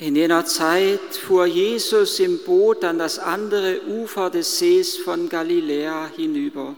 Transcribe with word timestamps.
In 0.00 0.16
jener 0.16 0.46
Zeit 0.46 1.14
fuhr 1.14 1.44
Jesus 1.44 2.20
im 2.20 2.38
Boot 2.38 2.84
an 2.84 2.98
das 2.98 3.18
andere 3.18 3.82
Ufer 3.86 4.30
des 4.30 4.58
Sees 4.58 4.96
von 4.96 5.28
Galiläa 5.28 6.10
hinüber. 6.16 6.74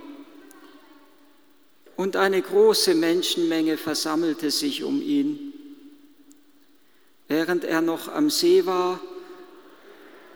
Und 1.94 2.16
eine 2.16 2.42
große 2.42 2.96
Menschenmenge 2.96 3.76
versammelte 3.76 4.50
sich 4.50 4.82
um 4.82 5.00
ihn. 5.00 5.52
Während 7.28 7.62
er 7.62 7.80
noch 7.80 8.08
am 8.08 8.28
See 8.28 8.66
war, 8.66 8.98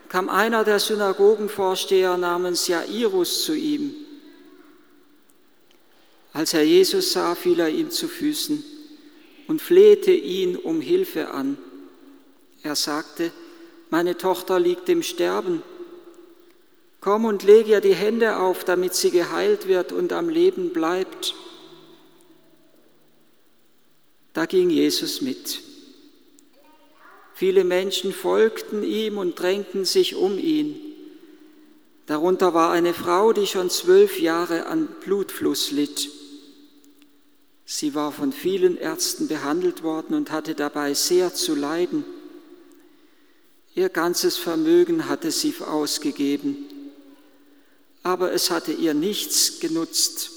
kam 0.09 0.29
einer 0.29 0.62
der 0.62 0.79
Synagogenvorsteher 0.79 2.16
namens 2.16 2.68
Jairus 2.68 3.45
zu 3.45 3.55
ihm. 3.55 3.96
Als 6.32 6.55
er 6.55 6.62
Jesus 6.62 7.11
sah, 7.12 7.34
fiel 7.34 7.59
er 7.59 7.68
ihm 7.68 7.91
zu 7.91 8.07
Füßen 8.07 8.62
und 9.48 9.61
flehte 9.61 10.12
ihn 10.12 10.55
um 10.55 10.80
Hilfe 10.80 11.30
an. 11.32 11.59
Er 12.62 12.77
sagte, 12.77 13.32
meine 13.91 14.16
Tochter 14.16 14.58
liegt 14.58 14.89
im 14.89 15.03
Sterben. 15.03 15.62
Komm 17.00 17.25
und 17.25 17.44
leg 17.44 17.68
ihr 17.68 17.81
die 17.81 17.94
Hände 17.94 18.39
auf, 18.39 18.64
damit 18.64 18.94
sie 18.94 19.11
geheilt 19.11 19.68
wird 19.68 19.93
und 19.93 20.12
am 20.12 20.29
Leben 20.29 20.72
bleibt. 20.72 21.34
Da 24.32 24.46
ging 24.46 24.71
Jesus 24.71 25.21
mit. 25.21 25.61
Viele 27.34 27.64
Menschen 27.64 28.12
folgten 28.12 28.82
ihm 28.82 29.18
und 29.18 29.39
drängten 29.39 29.84
sich 29.84 30.17
um 30.17 30.39
ihn. 30.39 30.81
Darunter 32.06 32.55
war 32.55 32.70
eine 32.70 32.95
Frau, 32.95 33.33
die 33.33 33.47
schon 33.47 33.69
zwölf 33.69 34.19
Jahre 34.19 34.67
an 34.67 34.89
Blutfluss 35.05 35.70
litt. 35.70 36.09
Sie 37.64 37.95
war 37.95 38.12
von 38.12 38.33
vielen 38.33 38.78
Ärzten 38.78 39.28
behandelt 39.28 39.83
worden 39.83 40.14
und 40.14 40.31
hatte 40.31 40.55
dabei 40.55 40.95
sehr 40.95 41.34
zu 41.34 41.55
leiden. 41.55 42.05
Ihr 43.77 43.91
ganzes 43.91 44.39
Vermögen 44.39 45.06
hatte 45.06 45.30
sie 45.30 45.55
ausgegeben, 45.61 46.56
aber 48.03 48.33
es 48.33 48.51
hatte 48.51 48.73
ihr 48.73 48.95
nichts 48.95 49.61
genutzt, 49.61 50.31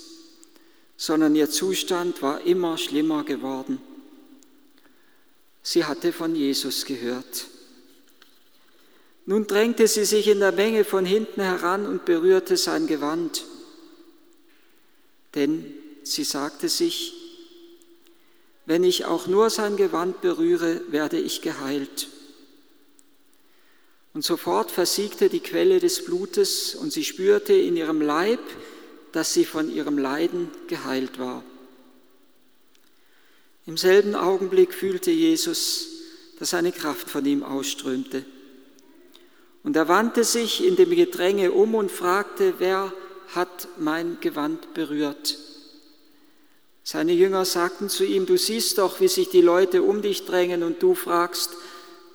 sondern 0.97 1.33
ihr 1.37 1.49
Zustand 1.49 2.21
war 2.21 2.41
immer 2.41 2.77
schlimmer 2.77 3.23
geworden. 3.23 3.81
Sie 5.63 5.85
hatte 5.85 6.11
von 6.11 6.35
Jesus 6.35 6.83
gehört. 6.83 7.47
Nun 9.25 9.47
drängte 9.47 9.87
sie 9.87 10.03
sich 10.03 10.27
in 10.27 10.41
der 10.41 10.51
Menge 10.51 10.83
von 10.83 11.05
hinten 11.05 11.39
heran 11.39 11.85
und 11.85 12.03
berührte 12.03 12.57
sein 12.57 12.87
Gewand. 12.87 13.45
Denn 15.35 15.63
sie 16.03 16.25
sagte 16.25 16.67
sich, 16.67 17.13
wenn 18.65 18.83
ich 18.83 19.05
auch 19.05 19.27
nur 19.27 19.49
sein 19.49 19.77
Gewand 19.77 20.19
berühre, 20.19 20.81
werde 20.91 21.17
ich 21.17 21.41
geheilt. 21.41 22.09
Und 24.13 24.23
sofort 24.25 24.71
versiegte 24.71 25.29
die 25.29 25.39
Quelle 25.39 25.79
des 25.79 26.03
Blutes 26.03 26.75
und 26.75 26.91
sie 26.91 27.03
spürte 27.03 27.53
in 27.53 27.77
ihrem 27.77 28.01
Leib, 28.01 28.39
dass 29.11 29.33
sie 29.33 29.45
von 29.45 29.73
ihrem 29.73 29.97
Leiden 29.97 30.49
geheilt 30.67 31.19
war. 31.19 31.43
Im 33.65 33.77
selben 33.77 34.15
Augenblick 34.15 34.73
fühlte 34.73 35.11
Jesus, 35.11 35.87
dass 36.39 36.53
eine 36.53 36.71
Kraft 36.71 37.09
von 37.09 37.25
ihm 37.25 37.43
ausströmte. 37.43 38.25
Und 39.63 39.75
er 39.75 39.87
wandte 39.87 40.23
sich 40.23 40.65
in 40.65 40.75
dem 40.75 40.89
Gedränge 40.89 41.51
um 41.51 41.75
und 41.75 41.91
fragte, 41.91 42.55
wer 42.57 42.93
hat 43.35 43.67
mein 43.77 44.17
Gewand 44.21 44.73
berührt? 44.73 45.37
Seine 46.83 47.13
Jünger 47.13 47.45
sagten 47.45 47.89
zu 47.89 48.03
ihm, 48.03 48.25
du 48.25 48.37
siehst 48.37 48.79
doch, 48.79 48.99
wie 48.99 49.07
sich 49.07 49.29
die 49.29 49.41
Leute 49.41 49.83
um 49.83 50.01
dich 50.01 50.25
drängen 50.25 50.63
und 50.63 50.81
du 50.81 50.95
fragst, 50.95 51.51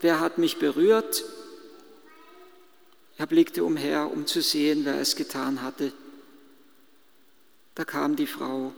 wer 0.00 0.18
hat 0.18 0.38
mich 0.38 0.56
berührt? 0.56 1.24
Er 3.16 3.26
blickte 3.26 3.62
umher, 3.64 4.10
um 4.10 4.26
zu 4.26 4.42
sehen, 4.42 4.84
wer 4.84 5.00
es 5.00 5.14
getan 5.14 5.62
hatte. 5.62 5.92
Da 7.74 7.84
kam 7.84 8.16
die 8.16 8.26
Frau, 8.26 8.72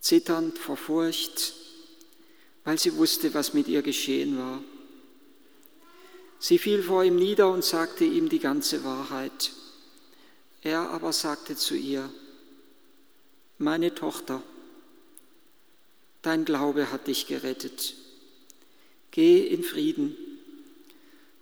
zitternd 0.00 0.58
vor 0.58 0.76
Furcht, 0.76 1.54
weil 2.64 2.78
sie 2.78 2.96
wusste, 2.96 3.34
was 3.34 3.54
mit 3.54 3.68
ihr 3.68 3.82
geschehen 3.82 4.38
war. 4.38 4.62
Sie 6.38 6.58
fiel 6.58 6.82
vor 6.82 7.04
ihm 7.04 7.16
nieder 7.16 7.50
und 7.50 7.64
sagte 7.64 8.04
ihm 8.04 8.28
die 8.28 8.38
ganze 8.38 8.82
Wahrheit. 8.82 9.52
Er 10.62 10.90
aber 10.90 11.12
sagte 11.12 11.56
zu 11.56 11.74
ihr, 11.74 12.10
meine 13.58 13.94
Tochter, 13.94 14.42
dein 16.22 16.44
Glaube 16.44 16.90
hat 16.90 17.06
dich 17.06 17.26
gerettet. 17.26 17.94
Geh 19.10 19.46
in 19.46 19.62
Frieden 19.62 20.16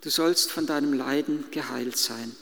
du 0.01 0.09
sollst 0.09 0.51
von 0.51 0.65
deinem 0.65 0.93
Leiden 0.93 1.45
geheilt 1.51 1.97
sein. 1.97 2.35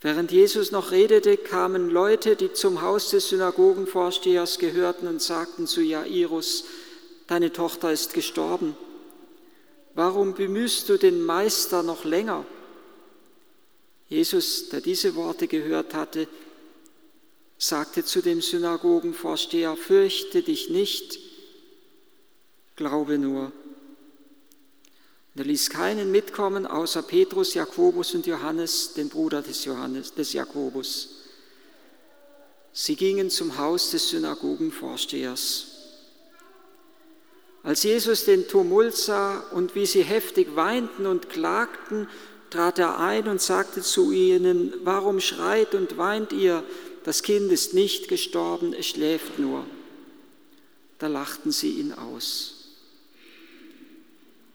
Während 0.00 0.30
Jesus 0.30 0.70
noch 0.70 0.92
redete, 0.92 1.36
kamen 1.36 1.90
Leute, 1.90 2.36
die 2.36 2.52
zum 2.52 2.82
Haus 2.82 3.10
des 3.10 3.30
Synagogenvorstehers 3.30 4.58
gehörten 4.58 5.08
und 5.08 5.20
sagten 5.20 5.66
zu 5.66 5.80
Jairus, 5.80 6.64
deine 7.26 7.52
Tochter 7.52 7.92
ist 7.92 8.14
gestorben. 8.14 8.76
Warum 9.94 10.34
bemühst 10.34 10.88
du 10.88 10.96
den 10.96 11.24
Meister 11.24 11.82
noch 11.82 12.04
länger? 12.04 12.44
Jesus, 14.08 14.68
der 14.68 14.80
diese 14.80 15.16
Worte 15.16 15.48
gehört 15.48 15.94
hatte, 15.94 16.28
sagte 17.58 18.04
zu 18.04 18.22
dem 18.22 18.40
Synagogenvorsteher, 18.40 19.76
fürchte 19.76 20.42
dich 20.42 20.70
nicht, 20.70 21.18
glaube 22.76 23.18
nur. 23.18 23.52
Er 25.38 25.44
ließ 25.44 25.70
keinen 25.70 26.10
mitkommen, 26.10 26.66
außer 26.66 27.02
Petrus, 27.02 27.54
Jakobus 27.54 28.12
und 28.12 28.26
Johannes, 28.26 28.94
den 28.94 29.08
Bruder 29.08 29.40
des, 29.40 29.64
Johannes, 29.64 30.12
des 30.12 30.32
Jakobus. 30.32 31.10
Sie 32.72 32.96
gingen 32.96 33.30
zum 33.30 33.56
Haus 33.56 33.92
des 33.92 34.08
Synagogenvorstehers. 34.08 35.66
Als 37.62 37.84
Jesus 37.84 38.24
den 38.24 38.48
Tumult 38.48 38.96
sah 38.96 39.38
und 39.52 39.76
wie 39.76 39.86
sie 39.86 40.02
heftig 40.02 40.56
weinten 40.56 41.06
und 41.06 41.30
klagten, 41.30 42.08
trat 42.50 42.80
er 42.80 42.98
ein 42.98 43.28
und 43.28 43.40
sagte 43.40 43.80
zu 43.80 44.10
ihnen, 44.10 44.74
warum 44.82 45.20
schreit 45.20 45.72
und 45.76 45.98
weint 45.98 46.32
ihr? 46.32 46.64
Das 47.04 47.22
Kind 47.22 47.52
ist 47.52 47.74
nicht 47.74 48.08
gestorben, 48.08 48.72
es 48.72 48.86
schläft 48.86 49.38
nur. 49.38 49.64
Da 50.98 51.06
lachten 51.06 51.52
sie 51.52 51.74
ihn 51.74 51.92
aus. 51.92 52.57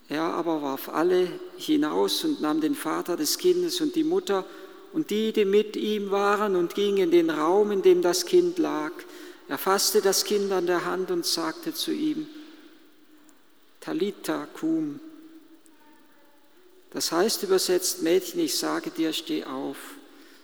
Er 0.10 0.24
aber 0.24 0.62
warf 0.62 0.90
alle 0.90 1.28
hinaus 1.58 2.24
und 2.24 2.42
nahm 2.42 2.62
den 2.62 2.76
Vater 2.76 3.16
des 3.16 3.38
Kindes 3.38 3.82
und 3.82 3.96
die 3.96 4.04
Mutter 4.04 4.46
und 4.94 5.10
die, 5.10 5.34
die 5.34 5.46
mit 5.46 5.76
ihm 5.76 6.12
waren, 6.12 6.56
und 6.56 6.76
ging 6.76 6.98
in 6.98 7.10
den 7.10 7.30
Raum, 7.30 7.72
in 7.72 7.82
dem 7.82 8.02
das 8.02 8.26
Kind 8.26 8.60
lag. 8.60 8.92
Er 9.48 9.58
fasste 9.58 10.02
das 10.02 10.24
Kind 10.24 10.52
an 10.52 10.68
der 10.68 10.86
Hand 10.86 11.10
und 11.10 11.26
sagte 11.26 11.74
zu 11.74 11.92
ihm, 11.92 12.28
Talita 13.80 14.48
cum. 14.54 15.00
Das 16.92 17.12
heißt 17.12 17.42
übersetzt, 17.44 18.04
Mädchen, 18.04 18.40
ich 18.40 18.58
sage 18.58 18.92
dir, 18.92 19.14
steh 19.14 19.44
auf. 19.46 19.78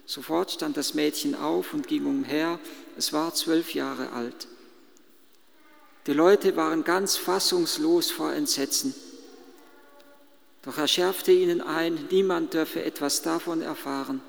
Sofort 0.06 0.52
stand 0.52 0.76
das 0.76 0.96
Mädchen 0.96 1.36
auf 1.36 1.74
und 1.76 1.88
ging 1.88 2.08
umher. 2.08 2.60
Es 2.98 3.14
war 3.14 3.34
zwölf 3.36 3.76
Jahre 3.76 4.12
alt. 4.14 4.48
Die 6.08 6.14
Leute 6.14 6.56
waren 6.56 6.84
ganz 6.84 7.16
fassungslos 7.18 8.10
vor 8.10 8.34
Entsetzen. 8.34 8.96
Doch 10.70 10.78
er 10.78 10.88
schärfte 10.88 11.32
ihnen 11.32 11.62
ein, 11.62 11.98
niemand 12.12 12.54
dürfe 12.54 12.84
etwas 12.84 13.24
davon 13.24 13.64
erfahren. 13.64 14.22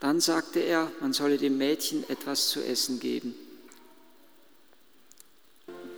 Dann 0.00 0.20
sagte 0.20 0.60
er, 0.60 0.92
man 1.00 1.14
solle 1.14 1.38
dem 1.38 1.56
Mädchen 1.56 2.04
etwas 2.10 2.50
zu 2.50 2.60
essen 2.60 3.00
geben. 3.00 3.34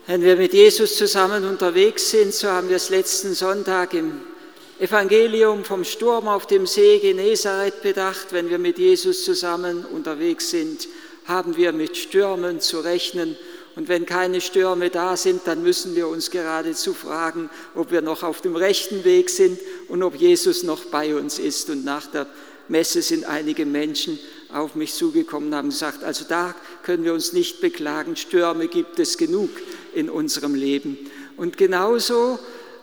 Wenn 0.06 0.22
wir 0.22 0.36
mit 0.36 0.52
Jesus 0.52 0.96
zusammen 0.96 1.44
unterwegs 1.44 2.12
sind, 2.12 2.32
so 2.32 2.46
haben 2.46 2.68
wir 2.68 2.76
es 2.76 2.90
letzten 2.90 3.34
Sonntag 3.34 3.94
im 3.94 4.20
Evangelium 4.78 5.64
vom 5.64 5.82
Sturm 5.82 6.28
auf 6.28 6.46
dem 6.46 6.64
See 6.64 7.00
Genezareth 7.00 7.82
bedacht. 7.82 8.28
Wenn 8.30 8.50
wir 8.50 8.60
mit 8.60 8.78
Jesus 8.78 9.24
zusammen 9.24 9.84
unterwegs 9.86 10.50
sind, 10.50 10.86
haben 11.26 11.56
wir 11.56 11.72
mit 11.72 11.96
Stürmen 11.96 12.60
zu 12.60 12.78
rechnen 12.78 13.36
und 13.78 13.86
wenn 13.88 14.06
keine 14.06 14.40
Stürme 14.40 14.90
da 14.90 15.16
sind, 15.16 15.42
dann 15.44 15.62
müssen 15.62 15.94
wir 15.94 16.08
uns 16.08 16.32
geradezu 16.32 16.94
fragen, 16.94 17.48
ob 17.76 17.92
wir 17.92 18.02
noch 18.02 18.24
auf 18.24 18.40
dem 18.40 18.56
rechten 18.56 19.04
Weg 19.04 19.30
sind 19.30 19.56
und 19.86 20.02
ob 20.02 20.16
Jesus 20.16 20.64
noch 20.64 20.86
bei 20.86 21.14
uns 21.14 21.38
ist. 21.38 21.70
Und 21.70 21.84
nach 21.84 22.08
der 22.08 22.26
Messe 22.66 23.02
sind 23.02 23.24
einige 23.24 23.64
Menschen 23.66 24.18
auf 24.52 24.74
mich 24.74 24.94
zugekommen 24.94 25.50
und 25.50 25.54
haben 25.54 25.68
gesagt, 25.68 26.02
also 26.02 26.24
da 26.28 26.56
können 26.82 27.04
wir 27.04 27.14
uns 27.14 27.32
nicht 27.32 27.60
beklagen, 27.60 28.16
Stürme 28.16 28.66
gibt 28.66 28.98
es 28.98 29.16
genug 29.16 29.50
in 29.94 30.10
unserem 30.10 30.56
Leben. 30.56 30.98
Und 31.36 31.56
genauso 31.56 32.40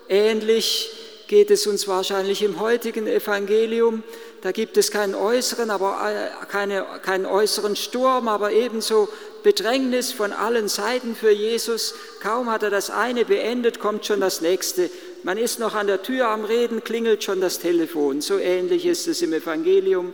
ähnlich 0.07 0.92
geht 1.27 1.51
es 1.51 1.68
uns 1.68 1.88
wahrscheinlich 1.88 2.42
im 2.44 2.60
heutigen 2.60 3.07
Evangelium. 3.07 4.04
Da 4.42 4.51
gibt 4.51 4.77
es 4.77 4.92
keinen 4.92 5.16
äußeren, 5.16 5.69
aber 5.69 5.98
äh, 6.10 6.45
keine, 6.48 6.86
keinen 7.01 7.25
äußeren 7.25 7.75
Sturm, 7.75 8.27
aber 8.27 8.51
ebenso 8.51 9.10
Bedrängnis 9.44 10.12
von 10.12 10.33
allen 10.33 10.68
Seiten 10.68 11.16
für 11.16 11.31
Jesus. 11.31 11.95
Kaum 12.22 12.51
hat 12.51 12.63
er 12.63 12.69
das 12.69 12.89
eine 12.89 13.25
beendet, 13.25 13.80
kommt 13.80 14.06
schon 14.06 14.19
das 14.19 14.42
nächste. 14.42 14.89
Man 15.24 15.38
ist 15.38 15.60
noch 15.60 15.75
an 15.75 15.88
der 15.88 16.04
Tür 16.04 16.27
am 16.27 16.45
Reden, 16.45 16.83
klingelt 16.83 17.24
schon 17.24 17.42
das 17.42 17.60
Telefon. 17.60 18.21
So 18.21 18.38
ähnlich 18.38 18.86
ist 18.86 19.07
es 19.07 19.21
im 19.21 19.33
Evangelium. 19.33 20.13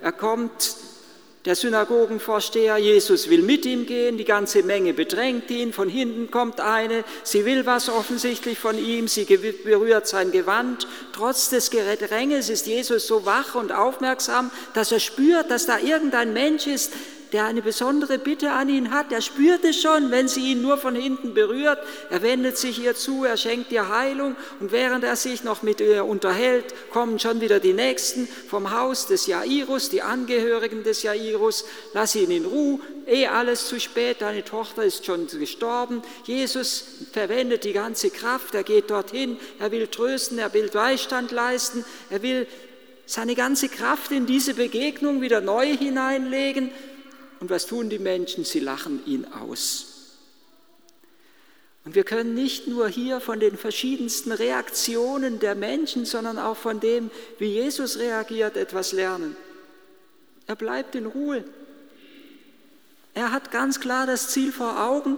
Er 0.00 0.12
kommt, 0.12 0.74
der 1.44 1.56
Synagogenvorsteher, 1.56 2.76
Jesus 2.76 3.28
will 3.28 3.42
mit 3.42 3.66
ihm 3.66 3.84
gehen, 3.84 4.16
die 4.16 4.24
ganze 4.24 4.62
Menge 4.62 4.94
bedrängt 4.94 5.50
ihn, 5.50 5.72
von 5.72 5.88
hinten 5.88 6.30
kommt 6.30 6.60
eine, 6.60 7.02
sie 7.24 7.44
will 7.44 7.66
was 7.66 7.88
offensichtlich 7.88 8.58
von 8.58 8.78
ihm, 8.78 9.08
sie 9.08 9.24
berührt 9.24 10.06
sein 10.06 10.30
Gewand. 10.30 10.86
Trotz 11.12 11.48
des 11.48 11.70
Gedränges 11.70 12.48
ist 12.48 12.68
Jesus 12.68 13.08
so 13.08 13.26
wach 13.26 13.56
und 13.56 13.72
aufmerksam, 13.72 14.52
dass 14.74 14.92
er 14.92 15.00
spürt, 15.00 15.50
dass 15.50 15.66
da 15.66 15.78
irgendein 15.78 16.32
Mensch 16.32 16.68
ist, 16.68 16.92
der 17.32 17.46
eine 17.46 17.62
besondere 17.62 18.18
Bitte 18.18 18.52
an 18.52 18.68
ihn 18.68 18.90
hat. 18.90 19.10
Er 19.10 19.22
spürt 19.22 19.64
es 19.64 19.80
schon, 19.80 20.10
wenn 20.10 20.28
sie 20.28 20.52
ihn 20.52 20.62
nur 20.62 20.76
von 20.76 20.94
hinten 20.94 21.34
berührt. 21.34 21.78
Er 22.10 22.22
wendet 22.22 22.58
sich 22.58 22.82
ihr 22.82 22.94
zu, 22.94 23.24
er 23.24 23.36
schenkt 23.36 23.72
ihr 23.72 23.88
Heilung 23.88 24.36
und 24.60 24.72
während 24.72 25.04
er 25.04 25.16
sich 25.16 25.42
noch 25.44 25.62
mit 25.62 25.80
ihr 25.80 26.04
unterhält, 26.04 26.74
kommen 26.90 27.18
schon 27.18 27.40
wieder 27.40 27.58
die 27.60 27.72
Nächsten 27.72 28.28
vom 28.48 28.70
Haus 28.70 29.06
des 29.06 29.26
Jairus, 29.26 29.88
die 29.88 30.02
Angehörigen 30.02 30.82
des 30.82 31.02
Jairus. 31.02 31.64
Lass 31.94 32.14
ihn 32.14 32.30
in 32.30 32.44
Ruhe, 32.44 32.80
eh 33.06 33.26
alles 33.26 33.66
zu 33.66 33.80
spät, 33.80 34.20
deine 34.20 34.44
Tochter 34.44 34.84
ist 34.84 35.06
schon 35.06 35.26
gestorben. 35.26 36.02
Jesus 36.24 36.84
verwendet 37.12 37.64
die 37.64 37.72
ganze 37.72 38.10
Kraft, 38.10 38.54
er 38.54 38.62
geht 38.62 38.90
dorthin, 38.90 39.38
er 39.58 39.72
will 39.72 39.86
trösten, 39.86 40.38
er 40.38 40.52
will 40.52 40.68
Beistand 40.68 41.30
leisten, 41.30 41.84
er 42.10 42.22
will 42.22 42.46
seine 43.06 43.34
ganze 43.34 43.68
Kraft 43.68 44.12
in 44.12 44.26
diese 44.26 44.54
Begegnung 44.54 45.20
wieder 45.20 45.40
neu 45.40 45.76
hineinlegen. 45.76 46.70
Und 47.42 47.50
was 47.50 47.66
tun 47.66 47.90
die 47.90 47.98
Menschen? 47.98 48.44
Sie 48.44 48.60
lachen 48.60 49.04
ihn 49.04 49.24
aus. 49.24 49.86
Und 51.84 51.96
wir 51.96 52.04
können 52.04 52.34
nicht 52.34 52.68
nur 52.68 52.86
hier 52.86 53.20
von 53.20 53.40
den 53.40 53.56
verschiedensten 53.56 54.30
Reaktionen 54.30 55.40
der 55.40 55.56
Menschen, 55.56 56.04
sondern 56.04 56.38
auch 56.38 56.56
von 56.56 56.78
dem, 56.78 57.10
wie 57.38 57.46
Jesus 57.46 57.98
reagiert, 57.98 58.56
etwas 58.56 58.92
lernen. 58.92 59.34
Er 60.46 60.54
bleibt 60.54 60.94
in 60.94 61.06
Ruhe. 61.06 61.42
Er 63.12 63.32
hat 63.32 63.50
ganz 63.50 63.80
klar 63.80 64.06
das 64.06 64.28
Ziel 64.28 64.52
vor 64.52 64.80
Augen 64.80 65.16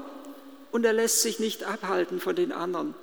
und 0.73 0.87
er 0.87 0.94
lässt 0.94 1.21
sich 1.21 1.41
nicht 1.41 1.65
abhalten 1.65 2.21
von 2.21 2.35
den 2.35 2.53
anderen. 2.53 2.94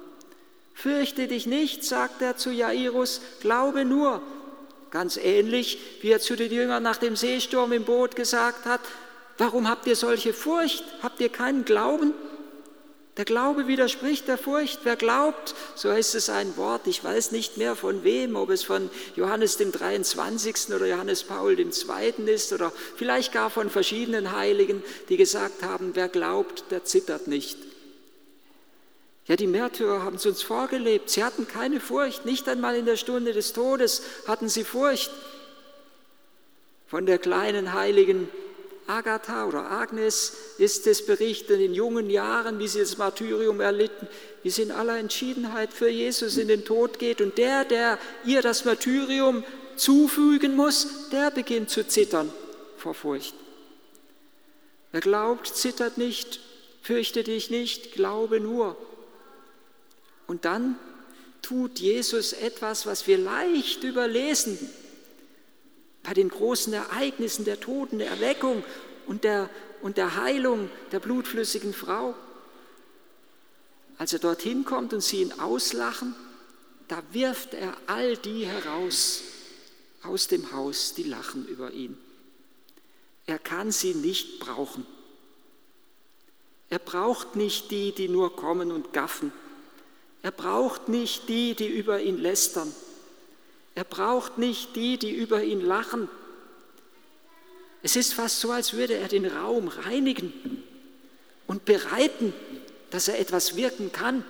Fürchte 0.74 1.28
dich 1.28 1.46
nicht, 1.46 1.84
sagt 1.84 2.24
er 2.24 2.38
zu 2.38 2.50
Jairus, 2.50 3.22
glaube 3.40 3.86
nur. 3.86 4.20
Ganz 4.90 5.16
ähnlich, 5.16 5.78
wie 6.02 6.10
er 6.10 6.20
zu 6.20 6.36
den 6.36 6.52
Jüngern 6.52 6.82
nach 6.82 6.98
dem 6.98 7.16
Seesturm 7.16 7.72
im 7.72 7.84
Boot 7.84 8.16
gesagt 8.16 8.66
hat, 8.66 8.82
Warum 9.42 9.68
habt 9.68 9.88
ihr 9.88 9.96
solche 9.96 10.34
Furcht? 10.34 10.84
Habt 11.02 11.20
ihr 11.20 11.30
keinen 11.30 11.66
Glauben? 11.66 12.14
Der 13.18 13.26
Glaube 13.26 13.66
widerspricht 13.66 14.28
der 14.28 14.38
Furcht. 14.38 14.82
Wer 14.84 14.96
glaubt, 14.96 15.56
so 15.74 15.90
heißt 15.90 16.14
es 16.14 16.30
ein 16.30 16.56
Wort, 16.58 16.86
ich 16.86 17.04
weiß 17.04 17.32
nicht 17.32 17.58
mehr 17.58 17.76
von 17.76 18.04
wem, 18.04 18.36
ob 18.36 18.52
es 18.52 18.64
von 18.64 18.92
Johannes 19.16 19.58
dem 19.58 19.72
23. 19.72 20.76
oder 20.76 20.86
Johannes 20.86 21.24
Paul 21.24 21.56
dem 21.56 21.72
2. 21.72 22.10
ist 22.28 22.54
oder 22.54 22.72
vielleicht 22.96 23.34
gar 23.34 23.50
von 23.50 23.72
verschiedenen 23.72 24.32
Heiligen, 24.32 24.84
die 25.10 25.18
gesagt 25.18 25.64
haben, 25.64 25.96
wer 25.96 26.08
glaubt, 26.08 26.66
der 26.70 26.84
zittert 26.84 27.26
nicht. 27.26 27.58
Ja, 29.26 29.38
die 29.38 29.48
Märtyrer 29.48 30.04
haben 30.04 30.18
es 30.18 30.26
uns 30.28 30.44
vorgelebt. 30.44 31.10
Sie 31.10 31.24
hatten 31.24 31.48
keine 31.48 31.80
Furcht, 31.80 32.26
nicht 32.26 32.48
einmal 32.48 32.76
in 32.76 32.86
der 32.86 32.96
Stunde 32.96 33.34
des 33.34 33.54
Todes 33.54 34.04
hatten 34.28 34.50
sie 34.50 34.64
Furcht. 34.64 35.10
Von 36.86 37.08
der 37.08 37.18
kleinen 37.18 37.74
heiligen 37.74 38.30
Agatha 38.92 39.46
oder 39.46 39.72
Agnes 39.72 40.34
ist 40.58 40.86
es 40.86 41.06
berichtet, 41.06 41.62
in 41.62 41.74
jungen 41.74 42.10
Jahren, 42.10 42.60
wie 42.60 42.68
sie 42.68 42.80
das 42.80 42.98
Martyrium 42.98 43.62
erlitten, 43.62 44.08
wie 44.44 44.50
sie 44.50 44.64
in 44.64 44.72
aller 44.72 44.98
Entschiedenheit 44.98 45.72
für 45.74 45.90
Jesus 45.90 46.38
in 46.38 46.50
den 46.50 46.66
Tod 46.66 47.00
geht. 47.00 47.22
Und 47.22 47.38
der, 47.38 47.64
der 47.64 47.98
ihr 48.26 48.42
das 48.42 48.66
Martyrium 48.66 49.44
zufügen 49.78 50.56
muss, 50.56 51.10
der 51.12 51.32
beginnt 51.32 51.70
zu 51.70 51.88
zittern 51.88 52.32
vor 52.78 52.94
Furcht. 52.94 53.34
Wer 54.92 55.02
glaubt, 55.02 55.48
zittert 55.48 55.98
nicht, 55.98 56.42
fürchte 56.82 57.24
dich 57.24 57.50
nicht, 57.50 57.94
glaube 57.94 58.42
nur. 58.42 58.76
Und 60.28 60.44
dann 60.44 60.78
tut 61.42 61.80
Jesus 61.80 62.34
etwas, 62.34 62.86
was 62.86 63.08
wir 63.08 63.18
leicht 63.18 63.84
überlesen 63.84 64.60
bei 66.04 66.14
den 66.14 66.30
großen 66.30 66.74
Ereignissen 66.74 67.46
der 67.46 67.60
Toten, 67.60 68.00
der 68.00 68.10
Erweckung 68.10 68.64
und 69.06 69.24
der, 69.24 69.50
und 69.82 69.98
der 69.98 70.16
Heilung 70.16 70.70
der 70.92 71.00
blutflüssigen 71.00 71.74
Frau. 71.74 72.16
Als 73.98 74.14
er 74.14 74.20
dorthin 74.20 74.66
kommt 74.66 74.94
und 74.94 75.02
sie 75.02 75.22
ihn 75.22 75.40
auslachen, 75.40 76.16
da 76.88 77.02
wirft 77.12 77.54
er 77.54 77.76
all 77.88 78.18
die 78.18 78.46
heraus 78.46 79.22
aus 80.04 80.28
dem 80.28 80.52
Haus, 80.52 80.94
die 80.96 81.04
lachen 81.04 81.48
über 81.48 81.72
ihn. 81.72 81.98
Er 83.28 83.40
kann 83.40 83.72
sie 83.72 83.94
nicht 83.94 84.40
brauchen. 84.40 84.86
Er 86.70 86.80
braucht 86.80 87.36
nicht 87.36 87.70
die, 87.70 87.92
die 87.92 88.10
nur 88.10 88.36
kommen 88.36 88.72
und 88.72 88.94
gaffen. 88.94 89.32
Er 90.24 90.32
braucht 90.32 90.90
nicht 90.90 91.30
die, 91.30 91.56
die 91.56 91.68
über 91.68 92.02
ihn 92.02 92.18
lästern. 92.18 92.74
Er 93.76 93.84
braucht 93.84 94.38
nicht 94.38 94.76
die, 94.76 94.98
die 94.98 95.12
über 95.12 95.44
ihn 95.44 95.62
lachen. 95.62 96.10
Es 97.84 97.96
ist 97.96 98.14
fast 98.14 98.40
so, 98.40 98.52
als 98.52 98.74
würde 98.74 98.96
er 98.96 99.08
den 99.08 99.26
Raum 99.26 99.68
reinigen 99.68 100.64
und 101.48 101.66
bereiten, 101.66 102.34
dass 102.92 103.08
er 103.08 103.20
etwas 103.20 103.56
wirken 103.56 103.92
kann, 103.92 104.24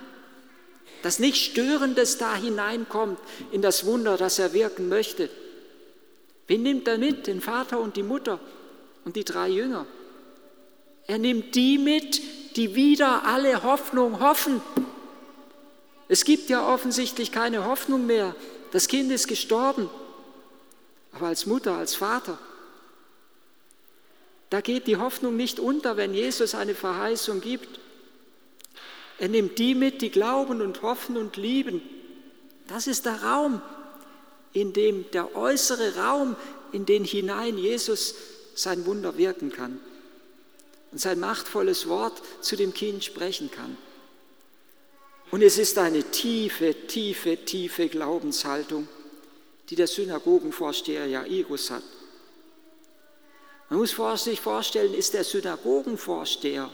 dass 1.02 1.18
nichts 1.18 1.40
Störendes 1.40 2.18
da 2.18 2.36
hineinkommt 2.36 3.18
in 3.50 3.60
das 3.60 3.84
Wunder, 3.84 4.16
das 4.16 4.38
er 4.38 4.52
wirken 4.52 4.88
möchte. 4.88 5.28
Wen 6.46 6.62
nimmt 6.62 6.86
er 6.88 6.98
mit? 6.98 7.26
Den 7.26 7.40
Vater 7.40 7.80
und 7.80 7.96
die 7.96 8.02
Mutter 8.02 8.38
und 9.04 9.16
die 9.16 9.24
drei 9.24 9.48
Jünger. 9.48 9.86
Er 11.06 11.18
nimmt 11.18 11.54
die 11.54 11.78
mit, 11.78 12.22
die 12.56 12.74
wieder 12.74 13.24
alle 13.24 13.62
Hoffnung 13.62 14.20
hoffen. 14.20 14.62
Es 16.08 16.24
gibt 16.24 16.48
ja 16.48 16.66
offensichtlich 16.72 17.32
keine 17.32 17.64
Hoffnung 17.66 18.06
mehr 18.06 18.34
das 18.72 18.88
Kind 18.88 19.12
ist 19.12 19.28
gestorben. 19.28 19.88
Aber 21.12 21.26
als 21.26 21.46
Mutter, 21.46 21.76
als 21.76 21.94
Vater, 21.94 22.38
da 24.50 24.60
geht 24.60 24.86
die 24.86 24.96
Hoffnung 24.96 25.36
nicht 25.36 25.60
unter, 25.60 25.96
wenn 25.96 26.14
Jesus 26.14 26.54
eine 26.54 26.74
Verheißung 26.74 27.40
gibt. 27.40 27.80
Er 29.18 29.28
nimmt 29.28 29.58
die 29.58 29.74
mit, 29.74 30.02
die 30.02 30.10
glauben 30.10 30.60
und 30.60 30.82
hoffen 30.82 31.16
und 31.16 31.36
lieben. 31.36 31.82
Das 32.66 32.86
ist 32.86 33.06
der 33.06 33.22
Raum, 33.22 33.62
in 34.52 34.72
dem 34.72 35.10
der 35.12 35.36
äußere 35.36 35.96
Raum, 35.96 36.36
in 36.72 36.86
den 36.86 37.04
hinein 37.04 37.58
Jesus 37.58 38.14
sein 38.54 38.86
Wunder 38.86 39.16
wirken 39.16 39.52
kann 39.52 39.80
und 40.90 40.98
sein 40.98 41.20
machtvolles 41.20 41.88
Wort 41.88 42.22
zu 42.40 42.56
dem 42.56 42.72
Kind 42.72 43.04
sprechen 43.04 43.50
kann. 43.50 43.76
Und 45.32 45.42
es 45.42 45.56
ist 45.56 45.78
eine 45.78 46.04
tiefe, 46.04 46.74
tiefe, 46.86 47.38
tiefe 47.38 47.88
Glaubenshaltung, 47.88 48.86
die 49.70 49.74
der 49.74 49.86
Synagogenvorsteher 49.86 51.06
Jairus 51.06 51.70
hat. 51.70 51.82
Man 53.70 53.78
muss 53.78 53.96
sich 54.22 54.40
vorstellen, 54.42 54.92
ist 54.92 55.14
der 55.14 55.24
Synagogenvorsteher, 55.24 56.70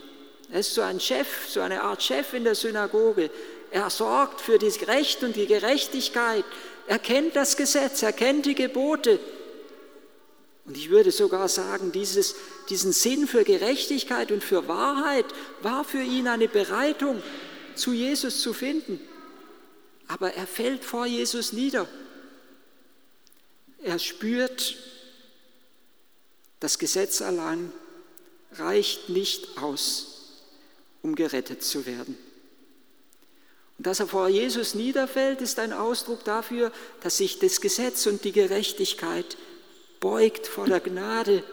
er 0.51 0.61
ist 0.61 0.75
so 0.75 0.81
ein 0.81 0.99
Chef, 0.99 1.49
so 1.49 1.61
eine 1.61 1.83
Art 1.83 2.03
Chef 2.03 2.35
in 2.35 2.43
der 2.43 2.57
Synagoge. 2.57 3.31
Er 3.71 3.91
sorgt 3.91 4.41
für 4.41 4.59
das 4.59 4.89
Recht 4.89 5.23
und 5.23 5.37
die 5.37 5.47
Gerechtigkeit. 5.47 6.45
Er 6.89 6.99
kennt 6.99 7.37
das 7.37 7.57
Gesetz, 7.57 8.03
er 8.03 8.13
kennt 8.13 8.47
die 8.47 8.57
Gebote. 8.57 9.21
Und 10.65 10.77
ich 10.77 10.91
würde 10.91 11.13
sogar 11.13 11.49
sagen, 11.49 11.93
dieses, 11.93 12.35
diesen 12.71 12.93
Sinn 12.93 13.29
für 13.29 13.45
Gerechtigkeit 13.45 14.33
und 14.33 14.43
für 14.43 14.67
Wahrheit 14.67 15.27
war 15.63 15.85
für 15.85 16.03
ihn 16.03 16.27
eine 16.27 16.49
Bereitung 16.49 17.23
zu 17.79 17.93
Jesus 17.93 18.41
zu 18.41 18.53
finden. 18.53 19.01
Aber 20.07 20.35
er 20.35 20.47
fällt 20.47 20.85
vor 20.85 21.07
Jesus 21.07 21.53
nieder. 21.53 21.89
Er 23.83 23.99
spürt, 23.99 24.77
das 26.61 26.79
Gesetz 26.79 27.23
allein 27.23 27.73
reicht 28.53 29.09
nicht 29.09 29.59
aus, 29.59 30.43
um 31.03 31.15
gerettet 31.15 31.63
zu 31.63 31.87
werden. 31.87 32.17
Und 33.77 33.87
dass 33.87 34.01
er 34.01 34.09
vor 34.09 34.29
Jesus 34.29 34.75
niederfällt, 34.75 35.41
ist 35.41 35.59
ein 35.61 35.73
Ausdruck 35.73 36.25
dafür, 36.25 36.73
dass 37.03 37.19
sich 37.19 37.39
das 37.39 37.61
Gesetz 37.61 38.07
und 38.07 38.25
die 38.25 38.33
Gerechtigkeit 38.33 39.37
beugt 40.01 40.49
vor 40.49 40.67
der 40.67 40.81
Gnade 40.81 41.45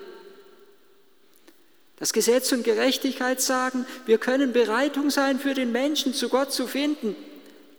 das 1.97 2.11
Gesetz 2.11 2.51
und 2.51 2.63
Gerechtigkeit 2.63 3.39
sagen, 3.39 3.85
wir 4.05 4.17
können 4.17 4.51
Bereitung 4.51 5.09
sein 5.09 5.39
für 5.39 5.53
den 5.53 5.71
Menschen, 5.71 6.13
zu 6.13 6.29
Gott 6.29 6.51
zu 6.51 6.67
finden, 6.67 7.15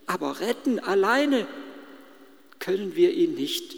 aber 0.07 0.41
retten 0.41 0.79
alleine, 0.79 1.47
können 2.59 2.97
wir 2.97 3.13
ihn 3.13 3.35
nicht. 3.35 3.77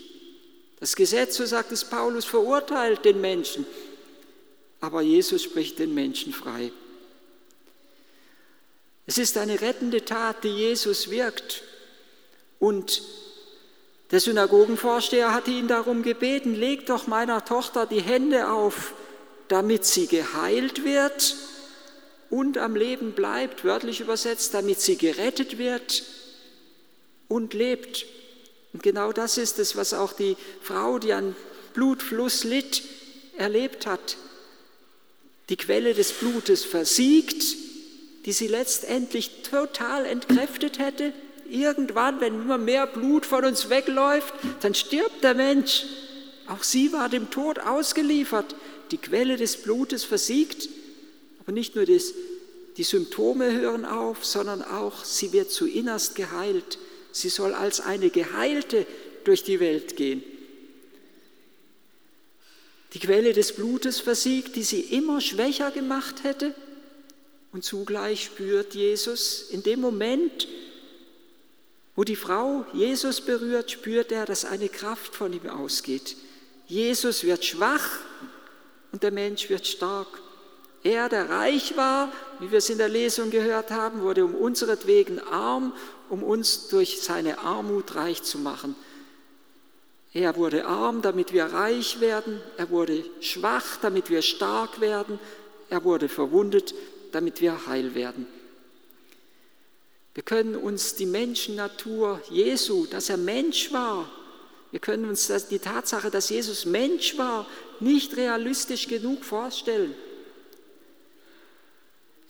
Das 0.79 0.95
Gesetz, 0.95 1.37
so 1.37 1.45
sagt 1.45 1.73
es 1.73 1.85
Paulus, 1.85 2.25
verurteilt 2.25 3.05
den 3.05 3.21
Menschen, 3.21 3.67
aber 4.81 5.03
Jesus 5.03 5.43
spricht 5.43 5.81
den 5.81 5.93
Menschen 5.93 6.33
frei. 6.33 6.71
Es 9.07 9.19
ist 9.19 9.39
eine 9.39 9.61
rettende 9.61 10.05
Tat, 10.05 10.45
die 10.45 10.49
Jesus 10.51 11.11
wirkt. 11.11 11.63
Und 12.59 13.03
der 14.11 14.21
Synagogenvorsteher 14.21 15.33
hatte 15.33 15.51
ihn 15.51 15.67
darum 15.67 16.03
gebeten, 16.03 16.55
leg 16.55 16.87
doch 16.87 17.07
meiner 17.07 17.45
Tochter 17.45 17.87
die 17.87 18.03
Hände 18.03 18.51
auf, 18.51 18.93
damit 19.49 19.85
sie 19.85 20.07
geheilt 20.07 20.85
wird 20.85 21.37
und 22.31 22.59
am 22.59 22.77
Leben 22.77 23.13
bleibt, 23.13 23.65
wörtlich 23.65 24.01
übersetzt, 24.01 24.55
damit 24.55 24.81
sie 24.81 24.97
gerettet 24.97 25.59
wird 25.59 26.03
und 27.29 27.55
lebt. 27.55 28.07
Und 28.73 28.83
genau 28.83 29.13
das 29.13 29.39
ist 29.39 29.59
es, 29.59 29.77
was 29.77 29.95
auch 29.95 30.13
die 30.13 30.37
Frau, 30.63 30.99
die 30.99 31.13
an 31.13 31.35
Blutfluss 31.75 32.45
litt, 32.45 32.83
erlebt 33.37 33.87
hat. 33.87 34.17
Die 35.49 35.57
Quelle 35.57 35.95
des 35.95 36.13
Blutes 36.13 36.65
versiegt, 36.65 37.43
die 38.27 38.33
sie 38.33 38.49
letztendlich 38.49 39.43
total 39.43 40.05
entkräftet 40.05 40.79
hätte. 40.79 41.15
Irgendwann, 41.49 42.21
wenn 42.21 42.35
immer 42.35 42.59
mehr 42.59 42.87
Blut 42.87 43.25
von 43.25 43.47
uns 43.47 43.71
wegläuft, 43.71 44.35
dann 44.61 44.75
stirbt 44.75 45.25
der 45.25 45.35
Mensch. 45.35 45.85
Auch 46.47 46.63
sie 46.63 46.93
war 46.93 47.09
dem 47.09 47.31
Tod 47.31 47.59
ausgeliefert. 47.59 48.55
Die 48.91 48.99
Quelle 48.99 49.37
des 49.37 49.59
Blutes 49.59 50.05
versiegt, 50.05 50.69
aber 51.41 51.53
nicht 51.53 51.77
nur 51.77 51.87
das, 51.87 52.15
die 52.77 52.85
Symptome 52.85 53.53
hören 53.53 53.85
auf, 53.85 54.25
sondern 54.25 54.63
auch 54.63 55.05
sie 55.05 55.33
wird 55.33 55.51
zu 55.51 55.67
innerst 55.67 56.15
geheilt. 56.15 56.79
Sie 57.13 57.29
soll 57.29 57.55
als 57.55 57.81
eine 57.81 58.11
Geheilte 58.11 58.87
durch 59.25 59.43
die 59.43 59.61
Welt 59.61 59.97
gehen. 59.97 60.23
Die 62.95 63.01
Quelle 63.01 63.33
des 63.33 63.53
Blutes 63.53 64.01
versiegt, 64.01 64.57
die 64.57 64.63
sie 64.63 64.81
immer 64.81 65.21
schwächer 65.21 65.71
gemacht 65.71 66.25
hätte. 66.25 66.55
Und 67.53 67.65
zugleich 67.65 68.25
spürt 68.25 68.75
Jesus 68.75 69.47
in 69.51 69.63
dem 69.63 69.81
Moment, 69.81 70.49
wo 71.97 72.05
die 72.05 72.17
Frau 72.17 72.65
Jesus 72.73 73.21
berührt, 73.21 73.71
spürt 73.71 74.13
er, 74.13 74.25
dass 74.25 74.45
eine 74.45 74.69
Kraft 74.69 75.17
von 75.17 75.33
ihm 75.33 75.49
ausgeht. 75.49 76.17
Jesus 76.67 77.25
wird 77.25 77.45
schwach 77.45 77.99
und 78.93 79.03
der 79.03 79.11
Mensch 79.11 79.49
wird 79.51 79.67
stark. 79.67 80.07
Er, 80.83 81.09
der 81.09 81.29
reich 81.29 81.77
war, 81.77 82.13
wie 82.39 82.51
wir 82.51 82.59
es 82.59 82.71
in 82.71 82.79
der 82.79 82.89
Lesung 82.89 83.31
gehört 83.31 83.71
haben, 83.71 84.03
wurde 84.03 84.25
um 84.25 84.35
unseretwegen 84.35 85.21
arm, 85.21 85.75
um 86.09 86.23
uns 86.23 86.69
durch 86.69 87.03
seine 87.03 87.39
Armut 87.39 87.97
reich 87.97 88.23
zu 88.23 88.39
machen. 88.39 88.77
Er 90.15 90.37
wurde 90.37 90.65
arm, 90.67 91.03
damit 91.03 91.33
wir 91.33 91.45
reich 91.45 92.01
werden. 92.01 92.41
Er 92.57 92.71
wurde 92.71 93.05
schwach, 93.21 93.77
damit 93.83 94.09
wir 94.09 94.23
stark 94.23 94.81
werden. 94.81 95.19
Er 95.69 95.85
wurde 95.85 96.09
verwundet, 96.09 96.75
damit 97.13 97.41
wir 97.41 97.67
heil 97.67 97.95
werden. 97.95 98.27
Wir 100.15 100.23
können 100.23 100.57
uns 100.57 100.95
die 100.95 101.07
Menschennatur 101.07 102.21
Jesu, 102.31 102.87
dass 102.87 103.11
er 103.11 103.19
Mensch 103.19 103.73
war, 103.73 104.09
wir 104.71 104.81
können 104.81 105.09
uns 105.09 105.33
die 105.49 105.59
Tatsache, 105.59 106.11
dass 106.11 106.29
Jesus 106.29 106.67
Mensch 106.67 107.17
war, 107.17 107.47
nicht 107.81 108.17
realistisch 108.17 108.89
genug 108.89 109.25
vorstellen. 109.25 109.95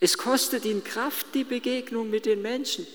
Es 0.00 0.16
kostet 0.16 0.64
ihn 0.64 0.84
Kraft, 0.84 1.26
die 1.34 1.44
Begegnung 1.44 2.10
mit 2.10 2.26
den 2.26 2.42
Menschen. 2.42 2.86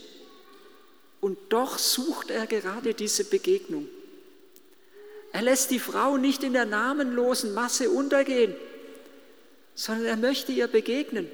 Und 1.19 1.37
doch 1.49 1.77
sucht 1.77 2.29
er 2.29 2.47
gerade 2.47 2.93
diese 2.93 3.25
Begegnung. 3.25 3.87
Er 5.31 5.41
lässt 5.41 5.71
die 5.71 5.79
Frau 5.79 6.17
nicht 6.17 6.43
in 6.43 6.53
der 6.53 6.65
namenlosen 6.65 7.53
Masse 7.53 7.89
untergehen, 7.89 8.55
sondern 9.73 10.05
er 10.05 10.17
möchte 10.17 10.51
ihr 10.51 10.67
begegnen. 10.67 11.27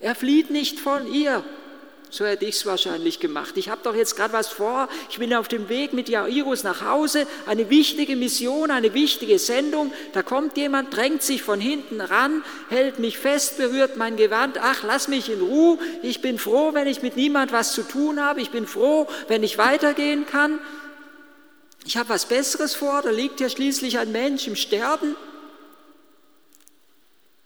Er 0.00 0.14
flieht 0.14 0.50
nicht 0.50 0.80
von 0.80 1.12
ihr, 1.12 1.44
so 2.10 2.24
hätte 2.24 2.46
ich 2.46 2.56
es 2.56 2.66
wahrscheinlich 2.66 3.20
gemacht. 3.20 3.56
Ich 3.56 3.68
habe 3.68 3.82
doch 3.82 3.94
jetzt 3.94 4.16
gerade 4.16 4.32
was 4.32 4.48
vor. 4.48 4.88
Ich 5.10 5.18
bin 5.18 5.34
auf 5.34 5.46
dem 5.46 5.68
Weg 5.68 5.92
mit 5.92 6.08
Jairus 6.08 6.62
nach 6.62 6.82
Hause. 6.82 7.26
Eine 7.46 7.68
wichtige 7.68 8.16
Mission, 8.16 8.70
eine 8.70 8.94
wichtige 8.94 9.38
Sendung. 9.38 9.92
Da 10.14 10.22
kommt 10.22 10.56
jemand, 10.56 10.96
drängt 10.96 11.22
sich 11.22 11.42
von 11.42 11.60
hinten 11.60 12.00
ran, 12.00 12.42
hält 12.70 12.98
mich 12.98 13.18
fest, 13.18 13.58
berührt 13.58 13.96
mein 13.96 14.16
Gewand. 14.16 14.56
Ach, 14.58 14.82
lass 14.84 15.08
mich 15.08 15.28
in 15.30 15.40
Ruhe. 15.40 15.78
Ich 16.02 16.22
bin 16.22 16.38
froh, 16.38 16.72
wenn 16.72 16.86
ich 16.86 17.02
mit 17.02 17.16
niemand 17.16 17.52
was 17.52 17.72
zu 17.72 17.82
tun 17.82 18.20
habe. 18.20 18.40
Ich 18.40 18.50
bin 18.50 18.66
froh, 18.66 19.06
wenn 19.28 19.42
ich 19.42 19.58
weitergehen 19.58 20.24
kann. 20.24 20.58
Ich 21.84 21.98
habe 21.98 22.08
was 22.08 22.26
Besseres 22.26 22.74
vor. 22.74 23.02
Da 23.02 23.10
liegt 23.10 23.40
ja 23.40 23.50
schließlich 23.50 23.98
ein 23.98 24.12
Mensch 24.12 24.46
im 24.46 24.56
Sterben. 24.56 25.14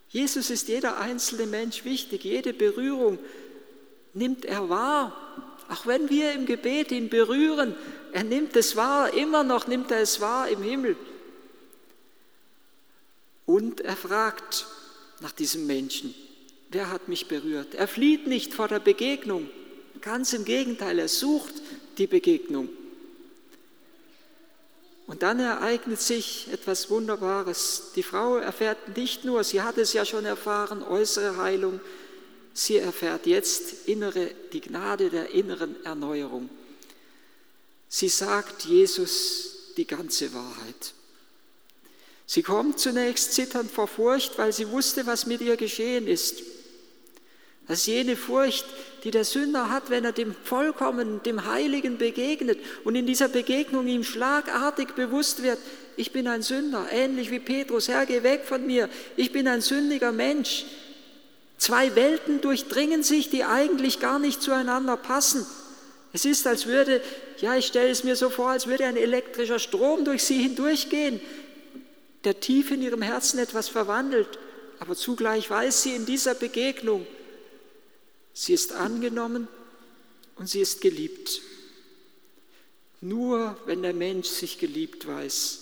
Jesus 0.08 0.50
ist 0.50 0.68
jeder 0.68 1.00
einzelne 1.00 1.46
Mensch 1.46 1.86
wichtig, 1.86 2.24
jede 2.24 2.52
Berührung 2.52 3.18
nimmt 4.14 4.44
er 4.44 4.68
wahr. 4.68 5.16
Auch 5.68 5.86
wenn 5.86 6.10
wir 6.10 6.32
im 6.32 6.46
Gebet 6.46 6.92
ihn 6.92 7.08
berühren, 7.08 7.74
er 8.12 8.24
nimmt 8.24 8.56
es 8.56 8.76
wahr, 8.76 9.14
immer 9.14 9.42
noch 9.42 9.66
nimmt 9.66 9.90
er 9.90 10.00
es 10.00 10.20
wahr 10.20 10.48
im 10.48 10.62
Himmel. 10.62 10.96
Und 13.46 13.80
er 13.80 13.96
fragt 13.96 14.66
nach 15.20 15.32
diesem 15.32 15.66
Menschen, 15.66 16.14
wer 16.70 16.90
hat 16.90 17.08
mich 17.08 17.28
berührt? 17.28 17.74
Er 17.74 17.88
flieht 17.88 18.26
nicht 18.26 18.52
vor 18.52 18.68
der 18.68 18.80
Begegnung, 18.80 19.48
ganz 20.00 20.32
im 20.32 20.44
Gegenteil, 20.44 20.98
er 20.98 21.08
sucht 21.08 21.54
die 21.98 22.06
Begegnung. 22.06 22.68
Und 25.06 25.22
dann 25.22 25.40
ereignet 25.40 26.00
sich 26.00 26.48
etwas 26.52 26.88
Wunderbares. 26.88 27.92
Die 27.96 28.02
Frau 28.02 28.36
erfährt 28.36 28.96
nicht 28.96 29.24
nur, 29.24 29.44
sie 29.44 29.60
hat 29.60 29.76
es 29.76 29.92
ja 29.92 30.04
schon 30.04 30.24
erfahren, 30.24 30.82
äußere 30.82 31.36
Heilung, 31.36 31.80
Sie 32.54 32.76
erfährt 32.76 33.26
jetzt 33.26 33.88
innere, 33.88 34.30
die 34.52 34.60
Gnade 34.60 35.10
der 35.10 35.30
inneren 35.30 35.82
Erneuerung. 35.84 36.50
Sie 37.88 38.08
sagt 38.08 38.64
Jesus 38.64 39.74
die 39.76 39.86
ganze 39.86 40.32
Wahrheit. 40.34 40.94
Sie 42.26 42.42
kommt 42.42 42.78
zunächst 42.78 43.32
zitternd 43.32 43.70
vor 43.70 43.88
Furcht, 43.88 44.38
weil 44.38 44.52
sie 44.52 44.70
wusste, 44.70 45.06
was 45.06 45.26
mit 45.26 45.40
ihr 45.40 45.56
geschehen 45.56 46.06
ist. 46.06 46.42
Das 47.68 47.80
ist 47.80 47.86
jene 47.86 48.16
Furcht, 48.16 48.64
die 49.04 49.10
der 49.10 49.24
Sünder 49.24 49.70
hat, 49.70 49.88
wenn 49.88 50.04
er 50.04 50.12
dem 50.12 50.34
Vollkommenen, 50.34 51.22
dem 51.22 51.46
Heiligen 51.46 51.96
begegnet 51.96 52.58
und 52.84 52.96
in 52.96 53.06
dieser 53.06 53.28
Begegnung 53.28 53.86
ihm 53.86 54.04
schlagartig 54.04 54.94
bewusst 54.94 55.42
wird, 55.42 55.58
ich 55.96 56.12
bin 56.12 56.26
ein 56.26 56.42
Sünder, 56.42 56.88
ähnlich 56.90 57.30
wie 57.30 57.38
Petrus, 57.38 57.88
Herr, 57.88 58.06
geh 58.06 58.22
weg 58.22 58.44
von 58.46 58.66
mir, 58.66 58.88
ich 59.16 59.30
bin 59.32 59.46
ein 59.46 59.60
sündiger 59.60 60.10
Mensch, 60.10 60.64
Zwei 61.62 61.94
Welten 61.94 62.40
durchdringen 62.40 63.04
sich, 63.04 63.30
die 63.30 63.44
eigentlich 63.44 64.00
gar 64.00 64.18
nicht 64.18 64.42
zueinander 64.42 64.96
passen. 64.96 65.46
Es 66.12 66.24
ist, 66.24 66.44
als 66.48 66.66
würde, 66.66 67.00
ja, 67.38 67.54
ich 67.54 67.66
stelle 67.66 67.88
es 67.88 68.02
mir 68.02 68.16
so 68.16 68.30
vor, 68.30 68.50
als 68.50 68.66
würde 68.66 68.84
ein 68.84 68.96
elektrischer 68.96 69.60
Strom 69.60 70.04
durch 70.04 70.24
sie 70.24 70.42
hindurchgehen, 70.42 71.20
der 72.24 72.40
tief 72.40 72.72
in 72.72 72.82
ihrem 72.82 73.00
Herzen 73.00 73.38
etwas 73.38 73.68
verwandelt. 73.68 74.40
Aber 74.80 74.96
zugleich 74.96 75.48
weiß 75.48 75.84
sie 75.84 75.94
in 75.94 76.04
dieser 76.04 76.34
Begegnung, 76.34 77.06
sie 78.34 78.54
ist 78.54 78.72
angenommen 78.72 79.46
und 80.34 80.48
sie 80.48 80.62
ist 80.62 80.80
geliebt. 80.80 81.42
Nur 83.00 83.56
wenn 83.66 83.82
der 83.82 83.94
Mensch 83.94 84.26
sich 84.26 84.58
geliebt 84.58 85.06
weiß, 85.06 85.61